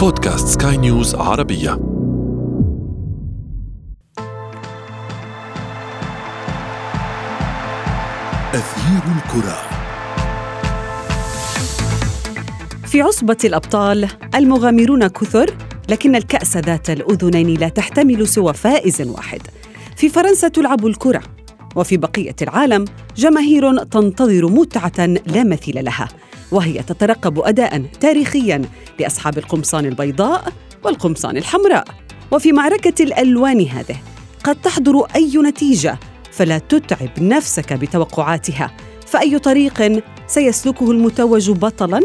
[0.00, 1.72] بودكاست سكاي نيوز عربية.
[8.54, 9.58] أثير الكرة.
[12.86, 15.56] في عصبة الأبطال المغامرون كثر
[15.88, 19.40] لكن الكأس ذات الأذنين لا تحتمل سوى فائز واحد.
[19.96, 21.22] في فرنسا تلعب الكرة
[21.76, 22.84] وفي بقية العالم
[23.16, 26.08] جماهير تنتظر متعة لا مثيل لها.
[26.52, 28.62] وهي تترقب أداء تاريخيا
[29.00, 30.52] لأصحاب القمصان البيضاء
[30.84, 31.84] والقمصان الحمراء.
[32.30, 33.96] وفي معركة الألوان هذه
[34.44, 35.98] قد تحضر أي نتيجة
[36.32, 38.70] فلا تتعب نفسك بتوقعاتها.
[39.06, 42.00] فأي طريق سيسلكه المتوج بطلاً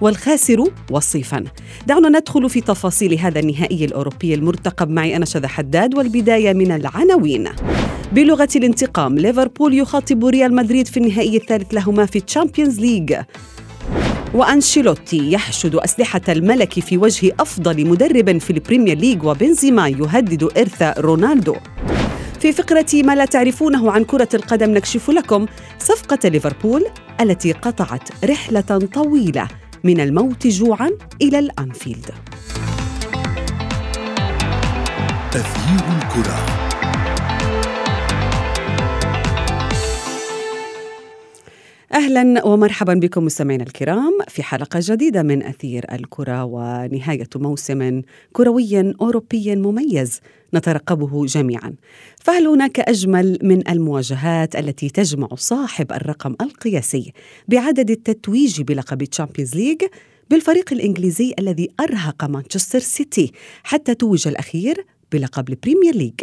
[0.00, 1.44] والخاسر وصيفا.
[1.86, 7.48] دعونا ندخل في تفاصيل هذا النهائي الأوروبي المرتقب معي أنا شذى حداد والبداية من العناوين.
[8.12, 13.14] بلغة الانتقام ليفربول يخاطب ريال مدريد في النهائي الثالث لهما في Champions League
[14.34, 21.56] وأنشيلوتي يحشد أسلحة الملك في وجه أفضل مدرب في البريمير ليج وبنزيما يهدد إرث رونالدو.
[22.40, 25.46] في فقرة ما لا تعرفونه عن كرة القدم نكشف لكم
[25.78, 26.84] صفقة ليفربول
[27.20, 29.48] التي قطعت رحلة طويلة
[29.84, 30.90] من الموت جوعا
[31.22, 32.10] إلى الأنفيلد.
[35.34, 36.67] أثير الكرة.
[41.94, 49.56] أهلا ومرحبا بكم مستمعينا الكرام في حلقة جديدة من أثير الكرة ونهاية موسم كروي أوروبي
[49.56, 50.20] مميز
[50.54, 51.74] نترقبه جميعا.
[52.16, 57.12] فهل هناك أجمل من المواجهات التي تجمع صاحب الرقم القياسي
[57.48, 59.82] بعدد التتويج بلقب تشامبيونز ليج
[60.30, 66.20] بالفريق الإنجليزي الذي أرهق مانشستر سيتي حتى توج الأخير بلقب البريمير ليج.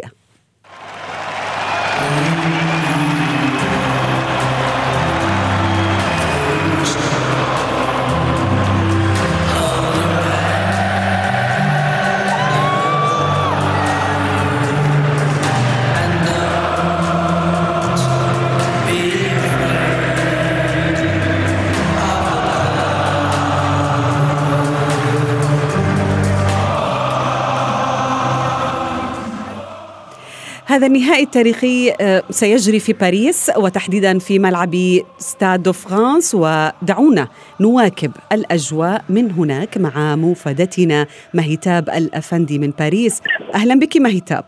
[30.76, 34.74] هذا النهائي التاريخي آه، سيجري في باريس وتحديدا في ملعب
[35.18, 37.28] ستاد دو فرانس ودعونا
[37.60, 43.22] نواكب الأجواء من هناك مع موفدتنا مهتاب الأفندي من باريس.
[43.54, 44.44] أهلا بك مهتاب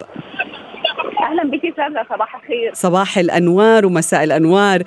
[1.23, 2.71] أهلا بك ساره صباح الخير.
[2.75, 4.83] صباح الأنوار ومساء الأنوار.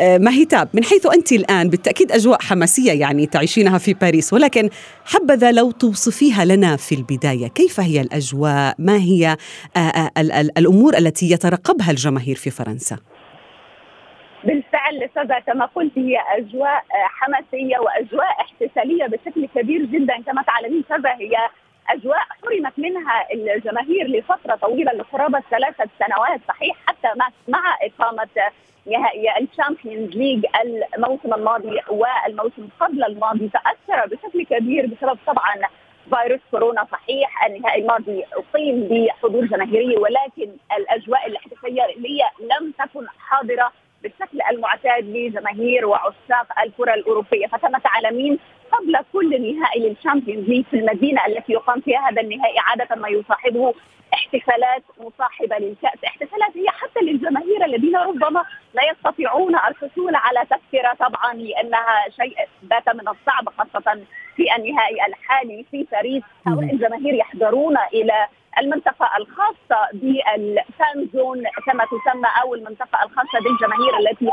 [0.00, 4.70] مهتاب من حيث أنت الآن بالتأكيد أجواء حماسية يعني تعيشينها في باريس ولكن
[5.04, 9.36] حبذا لو توصفيها لنا في البداية كيف هي الأجواء؟ ما هي
[9.76, 10.10] آه، آه،
[10.58, 12.98] الأمور التي يترقبها الجماهير في فرنسا؟
[14.44, 20.14] بالفعل ساره كما قلت هي أجواء حماسية وأجواء احتفالية بشكل كبير جدا.
[20.26, 21.36] كما تعلمين ساره هي
[21.88, 27.08] أجواء حرمت منها الجماهير لفترة طويلة لقرابة ثلاثة سنوات صحيح حتى
[27.48, 28.28] مع إقامة
[28.86, 30.46] نهائي الشامبيونز ليج
[30.96, 35.54] الموسم الماضي والموسم قبل الماضي تأثر بشكل كبير بسبب طبعا
[36.14, 36.86] فيروس كورونا.
[36.92, 41.82] صحيح النهائي الماضي أقيم بحضور جماهيري ولكن الأجواء الاحتفالية
[42.40, 43.72] لم تكن حاضرة
[44.06, 47.46] بالشكل المعتاد لجماهير وعشاق الكرة الأوروبية.
[47.46, 48.38] فكما تعلمين
[48.72, 53.74] قبل كل نهائي للشامبيونز ليج في المدينة التي يقام فيها هذا النهائي عادة ما يصاحبه
[54.14, 61.34] احتفالات مصاحبة للكأس، احتفالات هي حتى للجماهير الذين ربما لا يستطيعون الحصول على تذكرة طبعا
[61.34, 64.00] لأنها شيء بات من الصعب خاصة
[64.36, 68.26] في النهائي الحالي في باريس، هؤلاء الجماهير يحضرون إلى
[68.58, 74.28] المنطقة الخاصة بالفان زون كما تسمى أو المنطقة الخاصة بالجماهير التي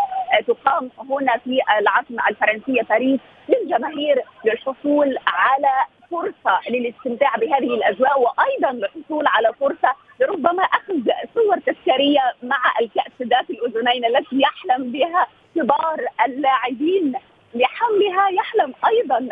[0.47, 3.19] تقام هنا في العاصمة الفرنسية باريس
[3.49, 5.71] للجماهير للحصول على
[6.11, 10.99] فرصة للاستمتاع بهذه الأجواء وأيضا للحصول على فرصة لربما أخذ
[11.35, 17.13] صور تذكارية مع الكأس ذات الأذنين التي يحلم بها كبار اللاعبين.
[17.55, 19.29] لحملها يحلم أيضا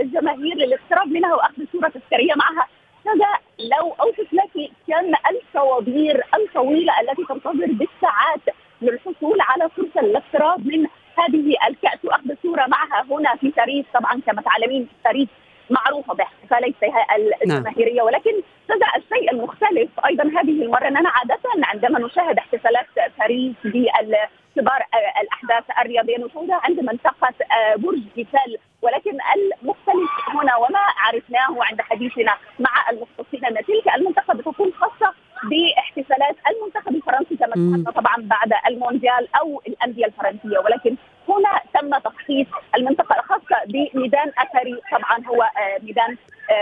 [0.00, 2.66] الجماهير للاقتراب منها وأخذ صورة تذكارية معها
[3.06, 8.40] هذا لو أوصف لك كم الطوابير الطويلة التي تنتظر بالساعات
[8.82, 10.86] للحصول على فرصة للاقتراب من
[11.18, 12.04] هذه الكأس.
[12.04, 15.28] وأخذ صوره معها هنا في باريس طبعا كما تعلمين باريس
[15.70, 17.06] معروفه باحتفالاتها
[17.42, 18.06] الجماهيريه نعم.
[18.06, 18.30] ولكن
[18.70, 20.88] هذا الشيء المختلف أيضا هذه المرة.
[20.88, 22.86] اننا عادة عندما نشاهد احتفالات
[23.18, 23.54] باريس
[24.56, 24.82] كبار
[25.22, 27.34] الأحداث الرياضية نشاهدها عند منطقة
[27.76, 28.58] برج إيفل.
[28.82, 35.14] ولكن المختلف هنا وما عرفناه عند حديثنا مع المختصين ان تلك المنطقة بتكون خاصه
[35.50, 36.36] باحتفالات
[37.54, 40.96] كما طبعا بعد المونديال أو الانديه الفرنسيه ولكن
[41.28, 45.50] هنا تم تخصيص المنطقة الخاصه بميدان اثري طبعا هو
[45.82, 46.16] ميدان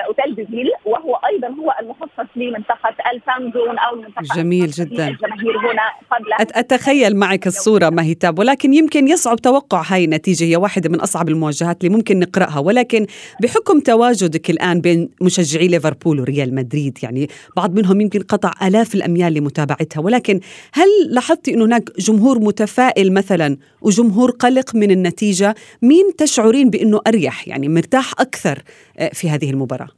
[0.07, 5.09] اوتيل دي فيل وهو أيضا هو المخصص لمنطقه ال fan zone أو المنطقة جميل جدا.
[5.09, 5.83] الجماهير هنا
[6.13, 11.29] قبل أتخيل معك الصورة مهتاب ولكن يمكن يصعب توقع هاي النتيجة هي واحدة من أصعب
[11.29, 13.07] المواجهات اللي ممكن نقرأها ولكن
[13.43, 19.35] بحكم تواجدك الآن بين مشجعي ليفربول وريال مدريد يعني بعض منهم يمكن قطع آلاف الأميال
[19.35, 20.41] لمتابعتها ولكن
[20.73, 27.49] هل لاحظتي انه هناك جمهور متفائل مثلا وجمهور قلق من النتيجة؟ مين تشعرين بإنه أريح
[27.49, 28.63] يعني مرتاح أكثر
[28.99, 29.98] آه، في هذه المباراة؟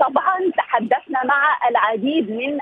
[0.00, 2.58] طبعا تحدثنا مع العديد من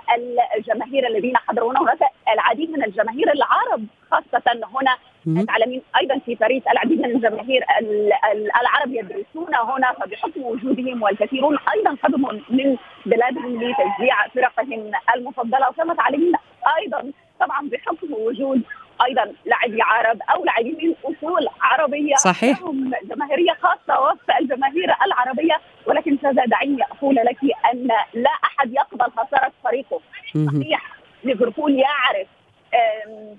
[0.57, 1.99] الجماهير الذين حضروا هنا هناك
[2.35, 4.43] العديد من الجماهير العرب خاصة
[4.75, 4.97] هنا
[5.47, 7.65] تعلمين أيضا في باريس العديد من الجماهير
[8.61, 12.77] العرب يدرسون هنا فبحكم وجودهم والكثيرون أيضا قدموا من
[13.07, 16.33] بلادهم لتشجيع فرقهم المفضلة وكما تعلمين
[16.79, 18.63] أيضا طبعا بحكم وجود
[19.07, 22.15] أيضا لاعبي عرب أو لاعبين من أصول عربية.
[22.15, 22.61] صحيح.
[22.61, 27.39] لهم جماهيرية خاصة وسط الجماهير العربية ولكن ساذا دعيني أقول لك
[27.73, 30.01] أن لا أحد يقبل خسارة فريقه.
[30.47, 30.83] صحيح
[31.25, 32.27] ليفربول يعرف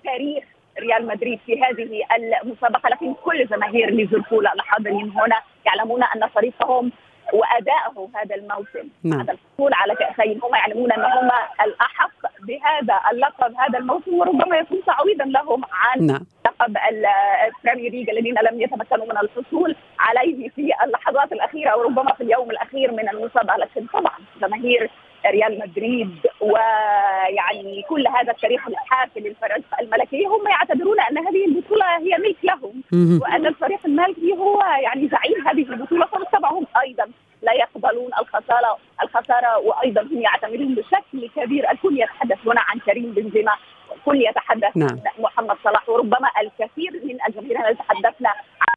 [0.04, 0.44] تاريخ
[0.80, 2.02] ريال مدريد في هذه
[2.44, 6.92] المسابقة لكن كل جماهير ليفربول الحاضرين هنا يعلمون أن فريقهم
[7.34, 8.90] وادائه هذا الموسم.
[9.04, 9.20] نعم.
[9.20, 11.32] هذا الحصول على كاسين هم يعلمون ان هم
[11.66, 12.12] الأحق.
[12.56, 16.26] بهذا اللقب هذا الموسم وربما يكون تعويضا لهم عن نعم.
[16.46, 22.52] لقب البريمير ليج الذين لم يتمكنوا من الحصول عليه في اللحظات الأخيرة وربما في اليوم
[22.52, 23.58] الأخير من المسابقة.
[23.58, 24.90] لكن طبعا جماهير
[25.26, 26.10] ريال مدريد
[26.42, 32.84] ويعني كل هذا التاريخ الحافل للفريق الملكي هم يعتبرون أن هذه البطولة هي ملك لهم
[33.22, 37.10] وأن الفريق الملكي هو يعني زعيم هذه البطولة فبالطبع هم أيضا.
[37.46, 43.54] لا يقبلون الخسارة الخسارة وأيضا هم يعتمدون بشكل كبير الكل يتحدث هنا عن كريم بنزيما
[43.96, 45.00] الكل يتحدث نعم.
[45.20, 48.74] محمد صلاح وربما الكثير من الجماهير تحدثنا عن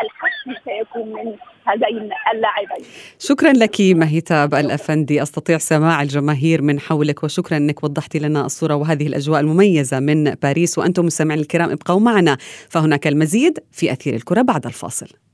[0.00, 1.36] الحسم سيكون من
[1.66, 2.86] هذين اللاعبين
[3.18, 9.06] شكرا لك مهيتاب الأفندي أستطيع سماع الجماهير من حولك وشكرا أنك وضحتي لنا الصورة وهذه
[9.06, 12.36] الأجواء المميزة من باريس وأنتم مستمعين الكرام ابقوا معنا
[12.70, 15.29] فهناك المزيد في أثير الكرة بعد الفاصل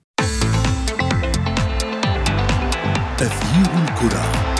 [3.20, 4.55] أثير الكرة.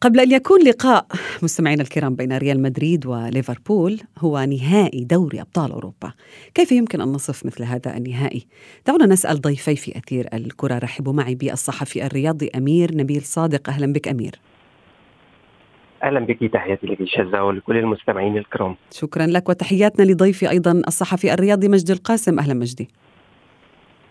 [0.00, 1.06] قبل أن يكون لقاء
[1.42, 6.12] مستمعينا الكرام بين ريال مدريد وليفربول هو نهائي دوري أبطال أوروبا.
[6.54, 8.46] كيف يمكن أن نصف مثل هذا النهائي؟
[8.86, 13.68] دعونا نسأل ضيفي في أثير الكرة رحبوا معي بالصحفي الرياضي أمير نبيل صادق.
[13.68, 14.40] أهلا بك أمير.
[16.02, 18.76] أهلا بك تحياتي لك شذا ولكل المستمعين الكرام.
[18.90, 22.38] شكرا لك وتحياتنا لضيفي أيضا الصحفي الرياضي مجدي القاسم.
[22.38, 22.88] أهلا مجدي.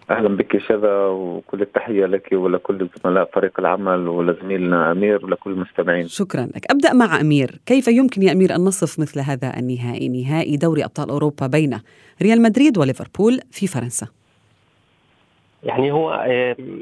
[0.10, 6.08] أهلا بك شذا وكل التحية لك ولكل زملاء فريق العمل ولزميلنا أمير ولكل المستمعين.
[6.08, 10.58] شكرا لك، أبدأ مع أمير، كيف يمكن يا أمير أن نصف مثل هذا النهائي، نهائي
[10.58, 11.80] دوري أبطال أوروبا بين
[12.22, 14.08] ريال مدريد وليفربول في فرنسا؟
[15.64, 16.12] يعني هو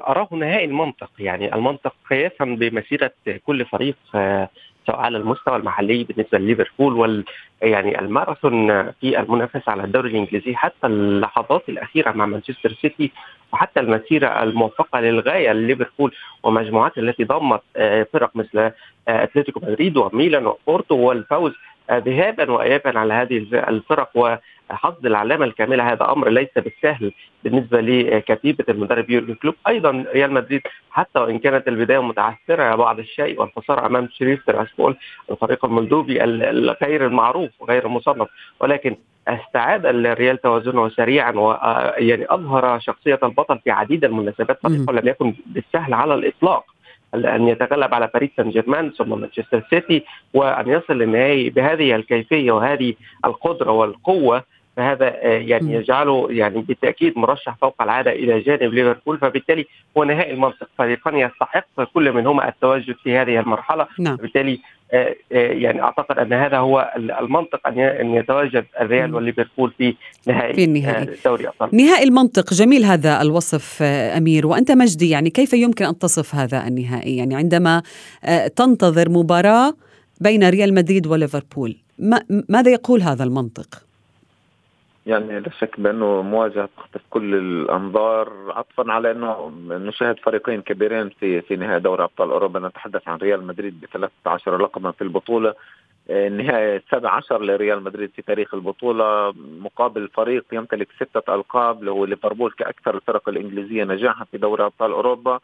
[0.07, 3.11] أراه نهائي المنطق، يعني المنطق قياسا بمسيرة
[3.45, 4.49] كل فريق آه،
[4.87, 7.25] سواء على المستوى المحلي بالنسبة لليفربول وال
[7.61, 13.11] يعني الماراثون في المنافسه على الدوري الإنجليزي حتى اللحظات الأخيرة مع مانشستر سيتي
[13.53, 18.73] وحتى المسيرة الموفقة للغاية لليفربول ومجموعات التي ضمت آه، فرق مثل آه،
[19.07, 21.53] أتلتيكو مدريد وميلان وبورتو والفوز
[21.91, 25.91] ذهابا وايابا على هذه الفرق وحصد العلامة الكاملة.
[25.93, 27.11] هذا أمر ليس بالسهل
[27.43, 29.55] بالنسبة لكتيبة المدرب يورجن كلوب.
[29.67, 34.95] أيضا ريال مدريد حتى وإن كانت البداية متعثرة بعض الشيء والخساره أمام شريف تراسبول
[35.31, 38.27] الفريق المولدوفي الغير المعروف وغير المصنف
[38.59, 38.95] ولكن
[39.27, 45.93] استعاد الريال توازنه سريعا ويعني أظهر شخصية البطل في عديد المناسبات فريقه لم يكن بالسهل
[45.93, 46.76] على الإطلاق.
[47.15, 52.93] ان يتغلب على باريس سان جيرمان ثم مانشستر سيتي وأن يصل للنهائي بهذه الكيفية وهذه
[53.25, 54.43] القدرة والقوة
[54.77, 59.65] فهذا يعني يجعله يعني بالتأكيد مرشح فوق العادة إلى جانب ليفربول فبالتالي
[59.97, 60.67] هو نهائي المنطق.
[60.77, 63.87] فريقان يستحق كل منهما التواجد في هذه المرحلة.
[63.99, 64.15] نعم.
[64.15, 64.59] بالتالي
[65.31, 69.95] يعني أعتقد أن هذا هو المنطق أن يتواجد الريال والليفربول في
[70.27, 71.17] نهائي في النهائي.
[71.25, 71.69] دوري أبطال.
[71.73, 72.53] نهائي المنطق.
[72.53, 74.47] جميل هذا الوصف أمير.
[74.47, 77.81] وأنت مجدي يعني كيف يمكن أن تصف هذا النهائي؟ يعني عندما
[78.55, 79.73] تنتظر مباراة
[80.21, 83.86] بين ريال مدريد وليفربول ما ماذا يقول هذا المنطق؟
[85.07, 91.41] يعني لا شك بأنه مواجهة تخطف كل الأنظار عطفا على أنه نشاهد فريقين كبيرين في
[91.41, 92.59] في نهائي دوري أبطال أوروبا.
[92.59, 95.53] نتحدث عن ريال مدريد ب 13 لقبا في البطولة.
[96.09, 99.33] النهائي السابع عشر لريال مدريد في تاريخ البطولة.
[99.59, 104.91] مقابل فريق يمتلك ستة ألقاب اللي هو ليفربول كأكثر الفرق الإنجليزية نجاحا في دوري أبطال
[104.91, 105.39] أوروبا.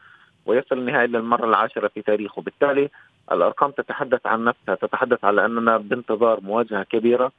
[0.45, 2.41] ويصل النهائي للمرة العاشرة في تاريخه.
[2.41, 2.89] بالتالي
[3.31, 7.31] الأرقام تتحدث عن نفسها تتحدث على أننا بانتظار مواجهة كبيرة.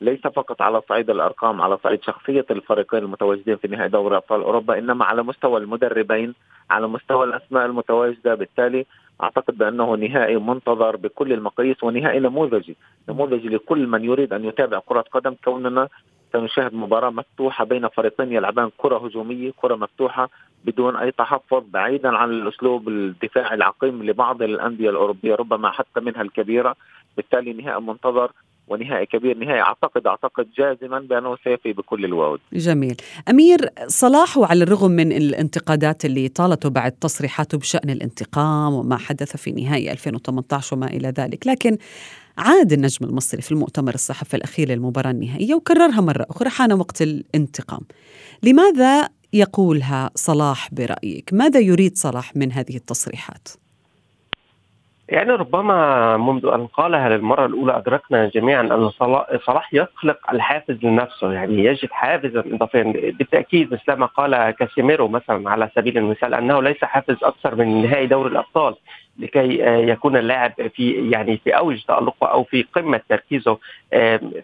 [0.00, 4.78] ليس فقط على صعيد الأرقام على صعيد شخصية الفريقين المتواجدين في نهائي دوري أبطال أوروبا
[4.78, 6.34] إنما على مستوى المدربين
[6.70, 8.34] على مستوى الأسماء المتواجدة.
[8.34, 8.86] بالتالي
[9.22, 12.76] أعتقد بأنه نهائي منتظر بكل المقاييس ونهائي نموذجي
[13.08, 15.88] نموذجي لكل من يريد أن يتابع كرة قدم كوننا
[16.32, 20.30] سنشاهد مباراة مفتوحة بين فريقين يلعبان كرة هجومية كرة مفتوحة
[20.64, 26.76] بدون أي تحفظ بعيدا عن الأسلوب الدفاعي العقيم لبعض الأندية الأوروبية ربما حتى منها الكبيرة.
[27.16, 28.30] بالتالي نهائي منتظر
[28.70, 32.40] ونهائي كبير نهائي اعتقد أعتقد جازما بأنه سيفي بكل الوعود.
[32.52, 32.96] جميل.
[33.30, 39.52] أمير صلاح وعلى الرغم من الانتقادات اللي طالته بعد تصريحاته بشأن الانتقام وما حدث في
[39.52, 41.78] نهائي 2018 وما إلى ذلك، لكن
[42.38, 47.80] عاد النجم المصري في المؤتمر الصحفي الأخير للمباراة النهائية وكررها مرة أخرى حان وقت الانتقام.
[48.42, 53.48] لماذا يقولها صلاح برأيك؟ ماذا يريد صلاح من هذه التصريحات؟
[55.10, 58.90] يعني ربما منذ أن قالها للمرة الأولى أدركنا جميعا أن
[59.46, 62.82] صلاح يخلق الحافز لنفسه يعني يجد حافزا اضافيا
[63.18, 68.30] بالتأكيد مثلما قال كاسيميرو مثلا على سبيل المثال أنه ليس حافز أكثر من نهائي دوري
[68.30, 68.74] الأبطال.
[69.20, 69.58] لكي
[69.88, 73.58] يكون اللاعب في يعني في أوج تألقه أو في قمة تركيزه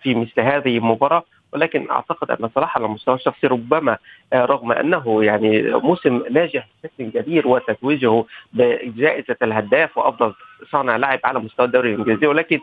[0.02, 1.22] في مثل هذه المباراة.
[1.52, 3.96] ولكن أعتقد أن صلاح على المستوى الشخصي ربما
[4.34, 10.34] رغم أنه يعني موسم ناجح بشكل كبير وتتويجه بجائزة الهداف وأفضل
[10.70, 12.60] صانع لاعب على مستوى الدوري الإنجليزي ولكن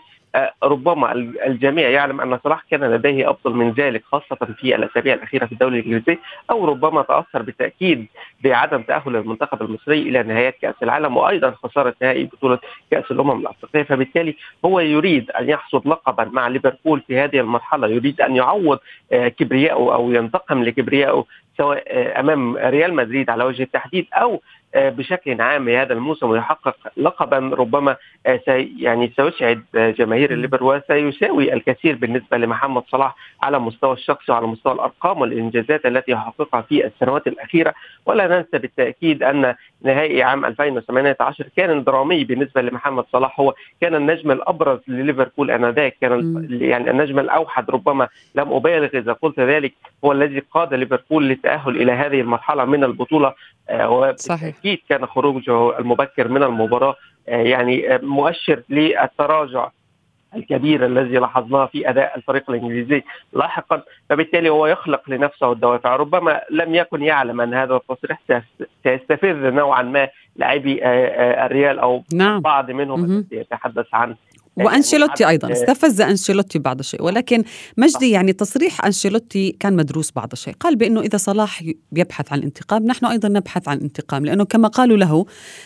[0.63, 1.11] ربما
[1.47, 5.79] الجميع يعلم أن صلاح كان لديه أفضل من ذلك خاصة في الأسابيع الأخيرة في الدوري
[5.79, 6.19] الإنجليزي
[6.51, 8.07] أو ربما تأثر بالتأكيد
[8.43, 12.59] بعدم تأهل المنتخب المصري إلى نهايات كأس العالم وأيضا خسارة نهائي بطولة
[12.91, 13.83] كأس الأمم الأفريقية.
[13.83, 14.35] فبالتالي
[14.65, 18.79] هو يريد أن يحصد لقبا مع ليفربول في هذه المرحلة يريد أن يعوض
[19.11, 21.25] كبريائه أو ينتقم لكبريائه
[21.57, 21.83] سواء
[22.19, 24.41] أمام ريال مدريد على وجه التحديد أو
[24.75, 27.95] بشكل عام هذا الموسم ويحقق لقبا ربما
[28.45, 34.73] سي يعني سيسعد جماهير الليفر وسيساوي الكثير بالنسبة لمحمد صلاح على المستوى الشخصي وعلى مستوى
[34.73, 37.73] الأرقام والإنجازات التي يحققها في السنوات الأخيرة.
[38.05, 43.39] ولا ننسى بالتأكيد أن نهائي عام 2018 كان درامي بالنسبة لمحمد صلاح.
[43.39, 48.07] هو كان النجم الأبرز لليفربول آنذاك كان يعني النجم الأوحد ربما.
[48.35, 49.73] لم أبالغ إذا قلت ذلك
[50.05, 53.33] هو الذي قاد ليفربول للتأهل إلى هذه المرحلة من البطولة.
[53.71, 56.95] وبالتاكيد كان خروجه المبكر من المباراة
[57.27, 59.69] يعني مؤشر للتراجع
[60.35, 63.03] الكبير الذي لاحظناه في أداء الفريق الإنجليزي
[63.33, 65.95] لاحقا فبالتالي هو يخلق لنفسه الدوافع.
[65.95, 68.19] ربما لم يكن يعلم أن هذا التصريح
[68.83, 70.79] سيستفز نوعا ما لاعبي
[71.45, 72.39] الريال أو نعم.
[72.39, 74.15] بعض منهم الذي يتحدث عن
[74.57, 75.51] وأنشيلوتي أيضا.
[75.51, 77.43] استفز أنشيلوتي بعض الشيء ولكن
[77.77, 81.63] مجدي يعني تصريح أنشيلوتي كان مدروس بعض الشيء قال بأنه إذا صلاح
[81.95, 85.25] يبحث عن الانتقام نحن أيضا نبحث عن الانتقام لأنه كما قالوا له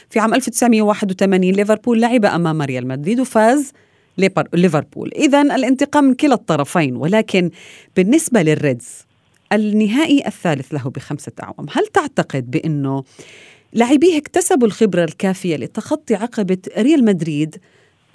[0.10, 3.72] في عام 1981 ليفربول لعب أمام ريال مدريد وفاز
[4.54, 5.12] ليفربول.
[5.16, 7.52] اذا الانتقام من كلا الطرفين ولكن
[7.96, 8.88] بالنسبة للريدز
[9.54, 11.68] النهائي الثالث له بخمسة أعوام.
[11.72, 13.04] هل تعتقد بأنه
[13.74, 17.58] لاعبيه اكتسبوا الخبرة الكافية لتخطي عقبة ريال مدريد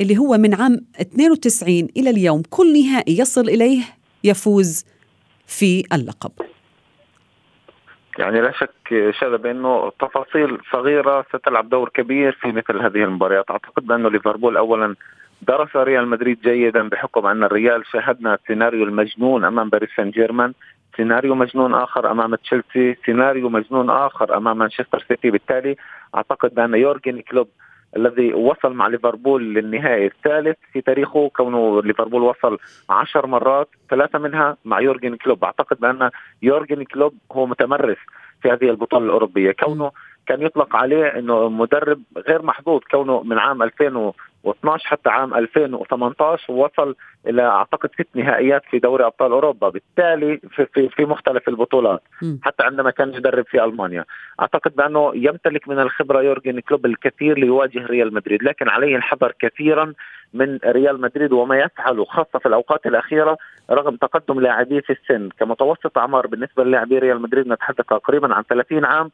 [0.02, 3.82] اللي هو من عام 92 إلى اليوم كل نهائي يصل إليه
[4.25, 4.85] يفوز
[5.47, 6.32] في اللقب.
[8.18, 13.87] يعني لا شك شذا بأنه تفاصيل صغيرة ستلعب دور كبير في مثل هذه المباريات، أعتقد
[13.87, 14.94] بانه ليفربول اولا
[15.42, 20.52] درس ريال مدريد جيدا بحكم أن الريال شاهدنا سيناريو المجنون أمام باريس سان جيرمان،
[20.97, 25.76] سيناريو مجنون آخر أمام تشيلسي، سيناريو مجنون آخر أمام مانشستر سيتي، بالتالي
[26.14, 27.49] أعتقد بأن يورجن كلوب
[27.96, 32.58] الذي وصل مع ليفربول للنهائي الثالث في تاريخه كونه ليفربول وصل
[32.90, 35.44] عشر مرات ثلاثة منها مع يورجن كلوب.
[35.44, 36.11] أعتقد بأن
[36.42, 37.99] يورجن كلوب هو متمرس
[38.42, 39.52] في هذه البطولة الأوروبية.
[39.52, 39.90] كونه
[40.26, 46.94] كان يطلق عليه إنه مدرب غير محظوظ كونه من عام 2012 حتى عام 2018 ووصل
[47.26, 52.36] إلى أعتقد ست نهائيات في دوري أبطال أوروبا بالتالي في في, في مختلف البطولات م.
[52.42, 54.04] حتى عندما كان يدرب في ألمانيا
[54.40, 59.92] أعتقد بأنه يمتلك من الخبرة يورجن كلوب الكثير ليواجه ريال مدريد لكن عليه الحذر كثيرا
[60.34, 63.36] من ريال مدريد وما يفعله خاصه في الأوقات الأخيرة
[63.70, 68.84] رغم تقدم لاعبيه في السن كمتوسط أعمار بالنسبة للاعبي ريال مدريد نتحدث تقريبا عن 30
[68.84, 69.10] عام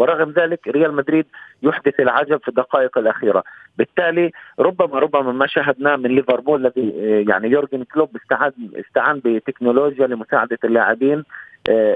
[0.00, 1.26] ورغم ذلك ريال مدريد
[1.62, 3.44] يحدث العجب في الدقائق الأخيرة،
[3.78, 6.88] بالتالي ربما ربما ما شاهدناه من ليفربول الذي
[7.28, 8.16] يعني يورجن كلوب
[8.74, 11.24] استعان بتكنولوجيا لمساعدة اللاعبين آه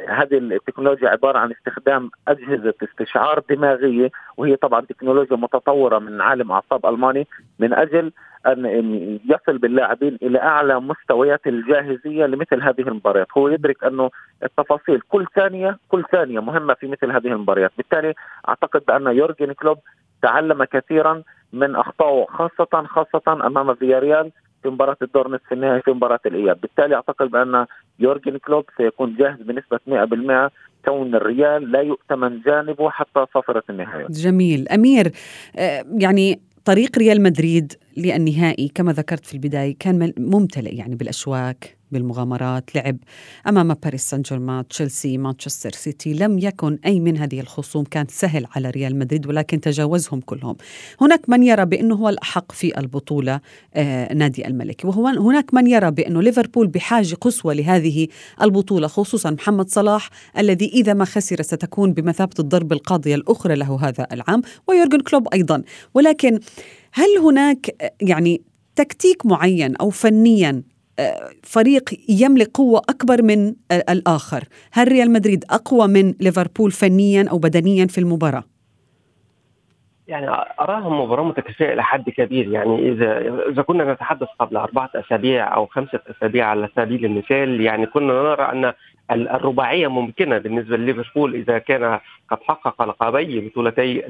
[0.09, 6.87] هذه التكنولوجيا عبارة عن استخدام أجهزة استشعار دماغية وهي طبعا تكنولوجيا متطورة من عالم أعصاب
[6.87, 7.27] ألماني
[7.59, 8.13] من أجل
[8.47, 8.67] أن
[9.25, 14.11] يصل باللاعبين إلى أعلى مستويات الجاهزية لمثل هذه المباريات، هو يدرك أنه
[14.43, 18.15] التفاصيل كل ثانية كل ثانية مهمة في مثل هذه المباريات، بالتالي
[18.49, 19.79] أعتقد بأن يورجن كلوب
[20.23, 24.31] تعلم كثيرا من أخطائه خاصة خاصة أمام فياريال
[24.65, 26.61] في مباراة الدور نصف النهائي في مباراة الإياب.
[26.61, 27.67] بالتالي أعتقد بأن
[27.99, 30.51] يورجن كلوب سيكون جاهز بنسبة 100%
[30.85, 34.07] كون الريال لا يؤتمن جانبه حتى صفرة النهاية.
[34.11, 34.69] جميل.
[34.69, 35.13] أمير
[35.57, 41.77] آه، يعني طريق ريال مدريد للنهائي كما ذكرت في البداية كان ممتلئ يعني بالأشواك.
[41.95, 42.97] بالمغامرات لعب
[43.49, 48.47] أمام باريس سان جيرمان تشيلسي مانشستر سيتي لم يكن أي من هذه الخصوم كان سهل
[48.57, 50.57] على ريال مدريد ولكن تجاوزهم كلهم.
[51.01, 53.41] هناك من يرى بأنه هو الأحق في البطولة
[53.75, 58.09] آه نادي الملكي وهو هناك من يرى بأنه ليفربول بحاجة قصوى لهذه
[58.43, 64.07] البطولة خصوصا محمد صلاح الذي إذا ما خسر ستكون بمثابة الضرب القاضية الأخرى له هذا
[64.13, 65.63] العام ويورجن كلوب أيضا.
[65.95, 66.41] ولكن
[66.93, 68.43] هل هناك يعني
[68.77, 70.63] تكتيك معين أو فنيا
[71.43, 74.45] فريق يملك قوة أكبر من الآخر.
[74.73, 78.45] هل ريال مدريد أقوى من ليفربول فنيا أو بدنيا في المباراة؟
[80.09, 80.29] يعني
[80.61, 82.49] اراها مباراة متكافئة إلى حد كبير.
[82.49, 87.87] يعني اذا إذا كنا نتحدث قبل أربعة أسابيع أو خمسة أسابيع على سبيل المثال يعني
[87.87, 88.73] كنا نرى أن
[89.11, 91.99] الرباعية ممكنة بالنسبة لليفربول إذا كان
[92.31, 94.03] قد حقق لقبي بطولتي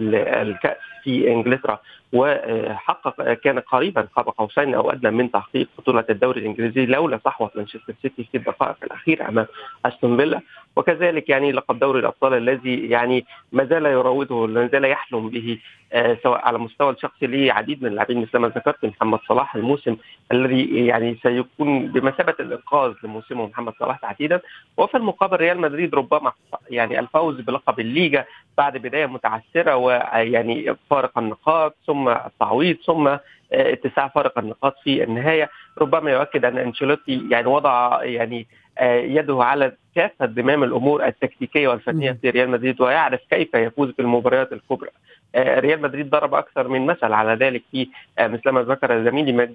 [0.43, 0.76] الكأس.
[1.04, 1.78] في إنجلترا
[2.12, 7.94] وحقق كان قريبا قاب قوسين أو أدنى من تحقيق بطولة الدوري الإنجليزي لولا صحوة مانشستر
[8.02, 9.46] سيتي في الدقائق الأخيرة أمام
[9.87, 10.40] أستون فيلا.
[10.76, 15.58] وكذلك يعني لقب دوري الأبطال الذي يعني ما زال يراوده ما زال يحلم به
[15.92, 19.96] آه، سواء على المستوى الشخصي لعديد من اللاعبين مثل ما ذكرت محمد صلاح الموسم
[20.32, 24.40] الذي يعني سيكون بمثابة الإنقاذ لموسمه محمد صلاح تحديدا.
[24.76, 26.32] وفي المقابل ريال مدريد ربما
[26.71, 28.25] يعني الفوز بلقب الليغا
[28.58, 33.19] بعد بداية متعثرة ويعني فارق النقاط ثم التعويض ثم آه،
[33.52, 35.50] اتساع فارق النقاط في النهاية.
[35.78, 38.47] ربما يؤكد أن أنشيلوتي يعني وضع يعني
[38.78, 44.52] آه، يده على كافة دمام الأمور التكتيكية والفنية في ريال مدريد ويعرف كيف يفوز بالمباريات
[44.52, 44.91] الكبرى.
[45.35, 47.89] آه، ريال مدريد ضرب أكثر من مثل على ذلك في
[48.21, 49.49] مثلما ذكر زميلي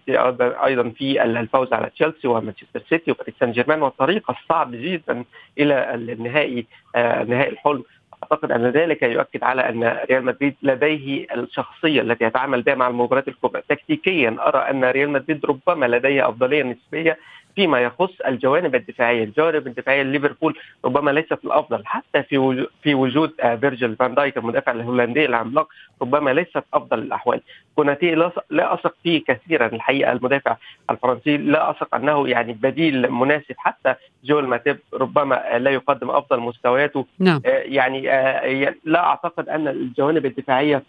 [0.65, 5.23] أيضا في الفوز على تشيلسي ومانشستر سيتي وباريس سان جيرمان والطريق الصعب جدا
[5.57, 7.83] إلى النهائي نهائي الحلم.
[8.23, 13.27] أعتقد أن ذلك يؤكد على أن ريال مدريد لديه الشخصية التي يتعامل بها مع المباريات
[13.27, 17.17] الكبرى، تكتيكيا أرى أن ريال مدريد ربما لديه أفضلية نسبية
[17.55, 23.55] فيما يخص الجوانب الدفاعية، الجوانب الدفاعية ليفربول ربما ليست الأفضل حتى في في وجود آه،
[23.55, 25.67] فيرجيل فان دايك المدافع الهولندي العملاق
[26.01, 27.41] ربما ليست أفضل الأحوال،
[27.75, 28.15] كوناتي
[28.49, 30.57] لا أثق فيه كثيرا الحقيقة المدافع
[30.89, 37.05] الفرنسي لا أثق أنه يعني بديل مناسب حتى جول ماتيب ربما لا يقدم أفضل مستوياته.
[37.19, 37.41] نعم.
[37.45, 40.83] آه، يعني آه، لا أعتقد أن الجوانب الدفاعية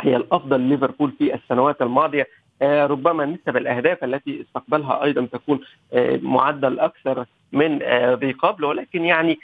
[0.00, 2.28] هي الأفضل ليفربول في السنوات الماضية.
[2.62, 5.60] ربما نسب الأهداف التي استقبلها أيضا تكون
[5.92, 9.38] آه، معدل أكثر من آه، ذي قبل ولكن يعني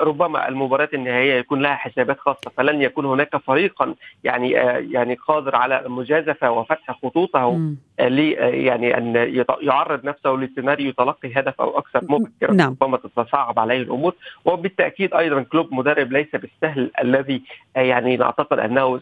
[0.00, 2.50] ربما المباراة النهائية يكون لها حسابات خاصة.
[2.56, 4.50] فلن يكون هناك فريقا يعني
[4.90, 7.60] يعني قادر على المجازفه وفتح خطوطه
[8.00, 12.52] ل يعني أن يعرض نفسه لسيناريو تلقي هدف أو أكثر مبكرا.
[12.52, 12.76] نعم.
[12.80, 14.14] ربما تتصاعب عليه الأمور.
[14.44, 17.42] وبالتأكيد أيضا كلوب مدرب ليس بالسهل الذي
[17.76, 19.00] يعني نعتقد أنه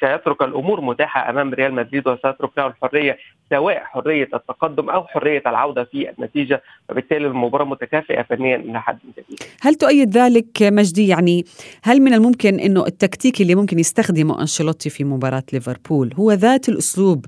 [0.00, 3.18] سيترك الأمور متاحة أمام ريال مدريد وسيترك له الحرية
[3.50, 6.62] سواء حرية التقدم أو حرية العودة في النتيجة.
[6.90, 9.38] وبالتالي المباراة متكافئه فنيا إلى حد كبير.
[9.60, 11.44] هل تؤيد ذلك مجدي يعني
[11.82, 17.26] هل من الممكن إنه التكتيك اللي ممكن يستخدمه أنشيلوتي في مباراة ليفربول هو ذات الأسلوب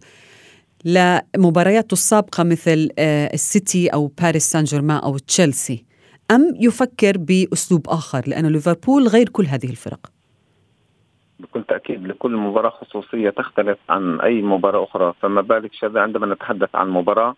[0.85, 5.85] لمبارياته السابقة مثل آه، السيتي أو باريس سان جيرمان أو تشيلسي
[6.31, 10.01] أم يفكر بأسلوب آخر لأنه ليفربول غير كل هذه الفرق؟
[11.41, 16.69] بكل تأكيد لكل مباراة خصوصية تختلف عن أي مباراة أخرى فما بالك شذا عندما نتحدث
[16.75, 17.37] عن مباراة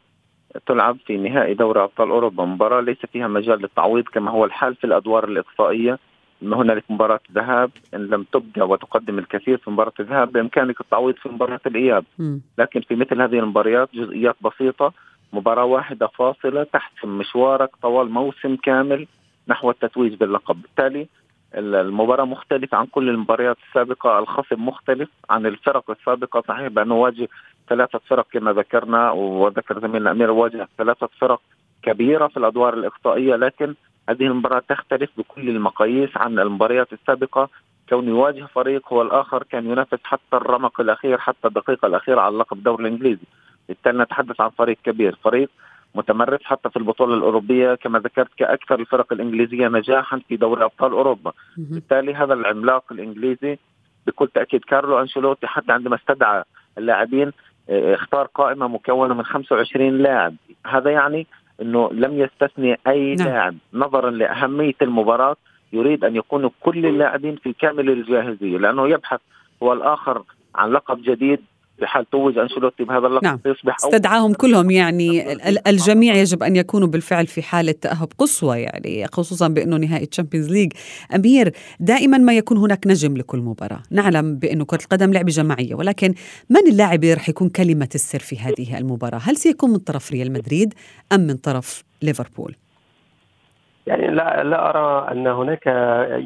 [0.67, 2.45] تلعب في نهائي دوري أبطال أوروبا.
[2.45, 5.99] مباراة ليس فيها مجال للتعويض كما هو الحال في الأدوار الإقصائية.
[6.43, 11.61] هنالك مباراة ذهاب إن لم تبدأ وتقدم الكثير في مباراة الذهاب بإمكانك التعويض في مباراة
[11.67, 12.05] الإياب.
[12.59, 14.93] لكن في مثل هذه المباريات جزئيات بسيطة.
[15.33, 19.07] مباراة واحدة فاصلة تحسم مشوارك طوال موسم كامل
[19.49, 20.63] نحو التتويج باللقب.
[20.63, 21.07] بالتالي
[21.55, 26.43] المباراة مختلفة عن كل المباريات السابقة الخصم مختلف عن الفرق السابقة.
[26.49, 27.29] صحيح بأنه واجه
[27.69, 31.41] ثلاثة فرق كما ذكرنا وذكر زميلنا أمير واجه ثلاثة فرق
[31.83, 33.75] كبيرة في الأدوار الإقصائية لكن
[34.09, 37.49] هذه المباراة تختلف بكل المقاييس عن المباريات السابقة.
[37.89, 42.57] كون يواجه فريق هو الآخر كان ينافس حتى الرمق الأخير حتى الدقيقة الأخيرة على لقب
[42.57, 43.27] الدوري الإنجليزي.
[43.69, 45.51] بالتالي نتحدث عن فريق كبير فريق
[45.95, 51.33] متمرس حتى في البطولة الأوروبية كما ذكرت كأكثر الفرق الإنجليزية نجاحا في دوري أبطال أوروبا.
[51.57, 53.59] بالتالي هذا العملاق الإنجليزي
[54.07, 56.45] بكل تأكيد كارلو أنشيلوتي حتى عندما استدعى
[56.79, 57.33] اللاعبين
[57.69, 60.35] آه، اختار قائمة مكونة من 25 لاعب
[60.67, 61.27] هذا يعني
[61.63, 63.29] إنه لم يستثني أي نعم.
[63.29, 65.37] لاعب نظرا لأهمية المباراة
[65.73, 69.21] يريد أن يكونوا كل اللاعبين في كامل الجاهزية لأنه يبحث
[69.63, 70.23] هو الآخر
[70.55, 71.41] عن لقب جديد
[71.79, 73.39] في حال توج أنشيلوتي بهذا اللقب نعم.
[73.45, 79.07] سيصبح استدعاهم كلهم يعني ال- الجميع يجب أن يكونوا بالفعل في حالة تأهب قصوى يعني
[79.13, 80.73] خصوصا بأنه نهائي تشامبيونز ليج
[81.15, 83.83] أمير دائما ما يكون هناك نجم لكل مباراة.
[83.91, 86.15] نعلم بأنه كرة القدم لعبة جماعية ولكن
[86.51, 90.33] من اللاعب اللي رح يكون كلمة السر في هذه المباراة؟ هل سيكون من طرف ريال
[90.33, 90.75] مدريد
[91.13, 92.55] أم من طرف ليفربول؟
[93.87, 95.67] يعني لا لا أرى أن هناك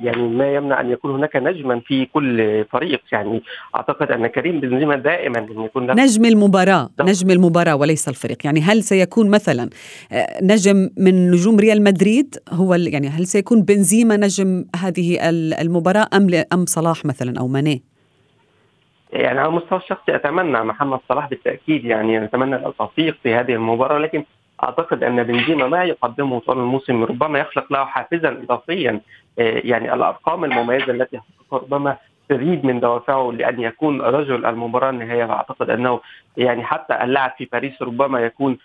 [0.05, 3.01] يعني ما يمنع أن يكون هناك نجما في كل فريق.
[3.13, 3.43] يعني
[3.77, 7.09] أعتقد أن كريم بنزيما دائما يكون نجم المباراة نعم.
[7.09, 8.37] نجم المباراة وليس الفريق.
[8.45, 9.71] يعني هل سيكون مثلا
[10.13, 16.07] آه، نجم من نجوم ريال مدريد هو يعني هل سيكون بنزيما نجم هذه ال- المباراة
[16.15, 17.83] أم ل- أم صلاح مثلا أو ماني؟
[19.13, 21.85] يعني على المستوى الشخصي أتمنى محمد صلاح بالتأكيد.
[21.85, 24.25] يعني نتمنى التوفيق في هذه المباراة لكن
[24.63, 29.01] أعتقد أن بنزيما ما يقدمه طوال الموسم ربما يخلق له حافزا اضافيا
[29.39, 31.97] آه، يعني الأرقام المميزة التي حققها ربما
[32.29, 35.25] تزيد من دوافعه لأن يكون رجل المباراة النهائية.
[35.25, 36.01] واعتقد أنه
[36.37, 38.59] يعني حتى اللاعب في باريس ربما يكون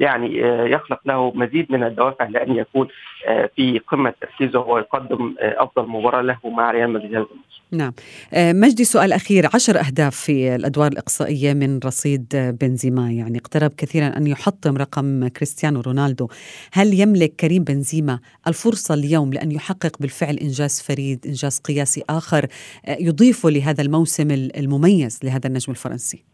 [0.00, 2.88] يعني آه، يخلق له مزيد من الدوافع لأن يكون
[3.28, 7.26] آه، في قمة تركيزه ويقدم آه، أفضل مباراة له مع ريال مدريد.
[7.72, 7.92] نعم.
[8.36, 9.46] مجدي سؤال أخير.
[9.54, 12.26] عشر أهداف في الأدوار الإقصائية من رصيد
[12.60, 16.28] بنزيما يعني اقترب كثيرا أن يحطم رقم كريستيانو رونالدو.
[16.72, 18.18] هل يملك كريم بنزيما
[18.48, 22.48] الفرصة اليوم لأن يحقق بالفعل إنجاز فريد إنجاز قياسي آه،
[22.86, 26.24] يضيفه لهذا الموسم ال- المميز لهذا النجم الفرنسي؟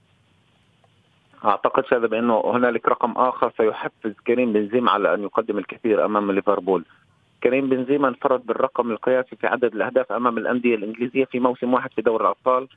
[1.47, 6.85] أعتقد هذا بانه هنالك رقم آخر سيحفز كريم بنزيما على أن يقدم الكثير أمام ليفربول.
[7.43, 12.03] كريم بنزيما انفرد بالرقم القياسي في عدد الأهداف أمام الأندية الإنجليزية في موسم واحد في
[12.03, 12.69] دوري الأبطال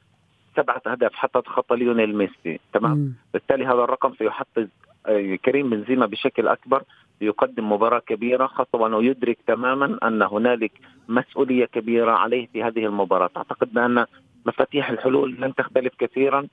[0.55, 3.13] سبعة أهداف حتى تخطى ليونيل ميسي تمام؟ مم.
[3.33, 4.67] بالتالي هذا الرقم سيحفز
[5.05, 6.83] آه، كريم بنزيما بشكل أكبر
[7.21, 10.71] ليقدم مباراة كبيرة خاصة وانه يدرك تماما أن هنالك
[11.07, 14.05] مسؤولية كبيرة عليه في هذه المباراة، أعتقد بأن
[14.45, 16.47] مفاتيح الحلول لن تختلف كثيرا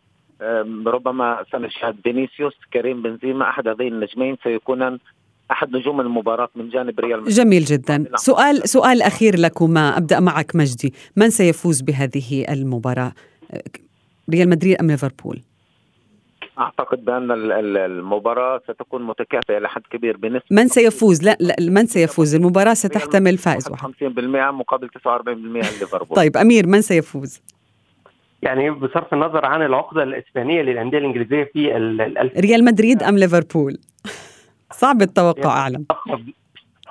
[0.86, 4.98] ربما سنشهد فينيسيوس كريم بنزيما أحد هذين النجمين سيكونان
[5.50, 7.34] أحد نجوم المباراة من جانب ريال مدريد.
[7.36, 8.04] جميل جدا.
[8.14, 9.96] سؤال سؤال أخير لكما.
[9.98, 10.94] أبدأ معك مجدي.
[11.16, 13.12] من سيفوز بهذه المباراة؟
[13.52, 13.62] آه،
[14.30, 15.40] ريال مدريد أم ليفربول؟
[16.58, 21.86] أعتقد بأن ال- ال- المباراة ستكون متكافئة لحد كبير بنسبة من سيفوز؟ لا, لا من
[21.86, 23.82] سيفوز؟ المباراة ستحتمل فائز واحد.
[23.82, 26.16] 50% مقابل 49% ليفربول.
[26.16, 27.40] طيب أمير من سيفوز؟
[28.46, 33.78] يعني بصرف النظر عن العقدة الإسبانية للأندية الإنجليزية في ال- ال- ريال مدريد أم ليفربول؟
[34.80, 35.86] صعب التوقع أعلم.
[35.90, 36.22] اقرب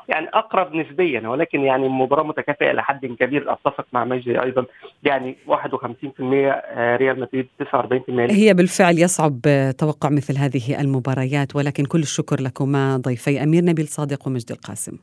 [0.10, 4.66] يعني أقرب نسبيا ولكن يعني مباراة متكافئة لحد كبير أتفق مع مجدي أيضا.
[5.04, 5.54] يعني 51%
[6.22, 9.40] آه، ريال مدريد 49% هي بالفعل يصعب
[9.78, 14.98] توقع مثل هذه المباريات ولكن كل الشكر لكما ضيفي أمير نبيل صادق ومجدي القاسم.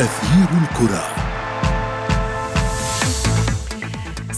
[0.00, 1.21] أثير الكرة.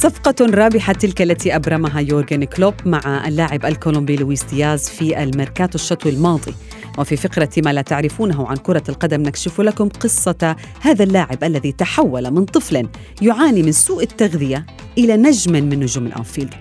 [0.04, 6.12] صفقة رابحة تلك التي أبرمها يورجن كلوب مع اللاعب الكولومبي لويس دياز في الميركاتو الشتوي
[6.12, 6.54] الماضي.
[6.98, 12.30] وفي فقرة ما لا تعرفونه عن كرة القدم نكشف لكم قصة هذا اللاعب الذي تحول
[12.30, 12.88] من طفل
[13.22, 14.66] يعاني من سوء التغذية
[14.98, 16.54] إلى نجم من نجوم الأنفيلد.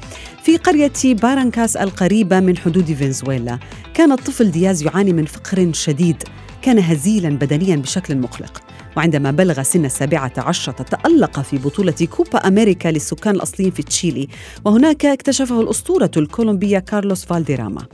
[0.43, 3.59] في قرية بارانكاس القريبة من حدود فنزويلا
[3.93, 6.23] كان الطفل دياز يعاني من فقر شديد
[6.63, 8.61] كان هزيلا بدنيا بشكل مقلق
[8.97, 14.27] وعندما بلغ سن السابعة عشرة تألق في بطولة كوبا أمريكا للسكان الأصليين في تشيلي
[14.65, 17.85] وهناك اكتشفه الأسطورة الكولومبية كارلوس فالديراما.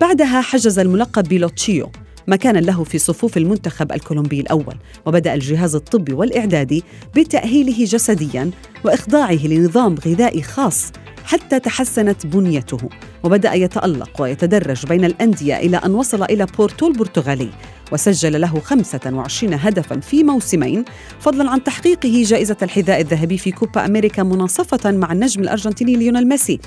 [0.00, 1.90] بعدها حجز الملقب بلوتشو
[2.26, 6.84] مكانا له في صفوف المنتخب الكولومبي الأول وبدأ الجهاز الطبي والإعدادي
[7.16, 8.50] بتأهيله جسديا
[8.84, 10.92] وإخضاعه لنظام غذائي خاص
[11.24, 12.78] حتى تحسنت بنيته
[13.22, 17.50] وبدأ يتألق ويتدرج بين الأندية إلى أن وصل إلى بورتو البرتغالي
[17.92, 20.84] وسجل له 25 هدفا في موسمين
[21.20, 26.60] فضلا عن تحقيقه جائزة الحذاء الذهبي في كوبا أمريكا مناصفة مع النجم الأرجنتيني ليونيل ميسي.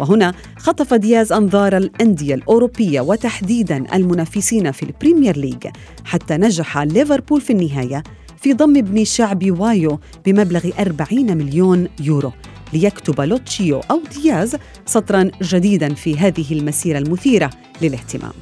[0.00, 5.66] وهنا خطف دياز أنظار الأندية الأوروبية وتحديدا المنافسين في ال Premier League
[6.04, 8.02] حتى نجح ليفربول في النهاية
[8.42, 12.32] في ضم ابن شعب وايو بمبلغ 40 مليون يورو.
[12.72, 14.56] ليكتب لوتشو دياز
[14.86, 17.50] سطرا جديدا في هذه المسيرة المثيرة
[17.82, 18.32] للاهتمام.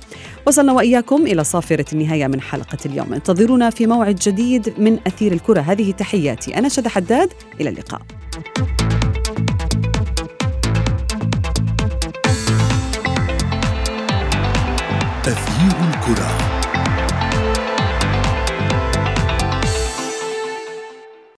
[0.46, 3.12] وصلنا وإياكم إلى صافرة النهاية من حلقة اليوم.
[3.12, 5.60] انتظرونا في موعد جديد من أثير الكرة.
[5.60, 6.58] هذه تحياتي.
[6.58, 7.28] أنا شد حداد.
[7.60, 8.02] إلى اللقاء.
[8.28, 8.79] أثير الكره